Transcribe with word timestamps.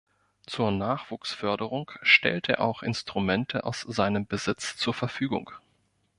Zur 0.47 0.71
Nachwuchsförderung 0.71 1.91
stellt 2.01 2.49
er 2.49 2.61
auch 2.61 2.81
Instrumente 2.81 3.65
aus 3.65 3.81
seinem 3.81 4.25
Besitz 4.25 4.75
zur 4.75 4.95
Verfügung. 4.95 5.51